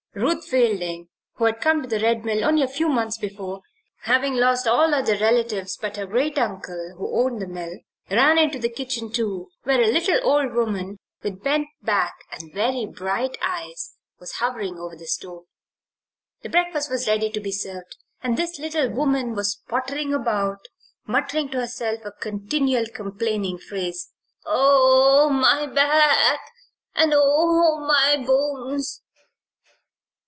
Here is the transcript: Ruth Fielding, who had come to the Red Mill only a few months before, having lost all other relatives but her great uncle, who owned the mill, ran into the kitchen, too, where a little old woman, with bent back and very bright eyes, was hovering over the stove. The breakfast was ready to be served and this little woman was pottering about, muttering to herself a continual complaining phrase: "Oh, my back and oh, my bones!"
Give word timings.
Ruth 0.13 0.45
Fielding, 0.45 1.07
who 1.35 1.45
had 1.45 1.61
come 1.61 1.81
to 1.81 1.87
the 1.87 1.99
Red 2.01 2.25
Mill 2.25 2.43
only 2.43 2.61
a 2.63 2.67
few 2.67 2.89
months 2.89 3.17
before, 3.17 3.61
having 4.01 4.35
lost 4.35 4.67
all 4.67 4.93
other 4.93 5.17
relatives 5.17 5.77
but 5.77 5.95
her 5.95 6.05
great 6.05 6.37
uncle, 6.37 6.95
who 6.97 7.17
owned 7.17 7.41
the 7.41 7.47
mill, 7.47 7.79
ran 8.09 8.37
into 8.37 8.59
the 8.59 8.69
kitchen, 8.69 9.09
too, 9.09 9.47
where 9.63 9.81
a 9.81 9.87
little 9.87 10.19
old 10.21 10.53
woman, 10.53 10.99
with 11.23 11.41
bent 11.41 11.65
back 11.81 12.13
and 12.29 12.53
very 12.53 12.85
bright 12.85 13.37
eyes, 13.41 13.95
was 14.19 14.33
hovering 14.33 14.77
over 14.77 14.97
the 14.97 15.05
stove. 15.07 15.45
The 16.41 16.49
breakfast 16.49 16.91
was 16.91 17.07
ready 17.07 17.29
to 17.29 17.39
be 17.39 17.53
served 17.53 17.95
and 18.21 18.35
this 18.35 18.59
little 18.59 18.89
woman 18.91 19.33
was 19.33 19.61
pottering 19.69 20.13
about, 20.13 20.67
muttering 21.07 21.47
to 21.51 21.59
herself 21.61 22.01
a 22.03 22.11
continual 22.11 22.85
complaining 22.93 23.59
phrase: 23.59 24.11
"Oh, 24.45 25.29
my 25.29 25.65
back 25.67 26.41
and 26.95 27.13
oh, 27.15 27.79
my 27.79 28.17
bones!" 28.21 29.01